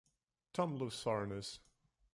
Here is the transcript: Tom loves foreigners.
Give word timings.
Tom 0.53 0.77
loves 0.79 0.99
foreigners. 0.99 1.59